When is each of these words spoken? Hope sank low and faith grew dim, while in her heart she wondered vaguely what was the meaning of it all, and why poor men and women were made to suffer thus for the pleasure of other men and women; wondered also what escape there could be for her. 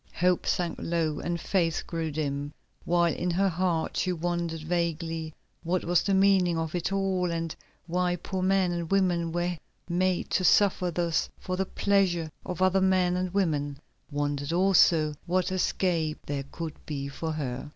Hope 0.15 0.47
sank 0.47 0.79
low 0.81 1.19
and 1.19 1.39
faith 1.39 1.83
grew 1.85 2.09
dim, 2.09 2.53
while 2.85 3.13
in 3.13 3.29
her 3.29 3.49
heart 3.49 3.95
she 3.97 4.11
wondered 4.11 4.63
vaguely 4.63 5.31
what 5.61 5.83
was 5.85 6.01
the 6.01 6.15
meaning 6.15 6.57
of 6.57 6.73
it 6.73 6.91
all, 6.91 7.29
and 7.29 7.55
why 7.85 8.15
poor 8.15 8.41
men 8.41 8.71
and 8.71 8.89
women 8.89 9.31
were 9.31 9.55
made 9.87 10.31
to 10.31 10.43
suffer 10.43 10.89
thus 10.89 11.29
for 11.37 11.55
the 11.55 11.67
pleasure 11.67 12.31
of 12.43 12.63
other 12.63 12.81
men 12.81 13.15
and 13.15 13.31
women; 13.31 13.77
wondered 14.09 14.51
also 14.51 15.13
what 15.27 15.51
escape 15.51 16.17
there 16.25 16.45
could 16.51 16.73
be 16.87 17.07
for 17.07 17.33
her. 17.33 17.69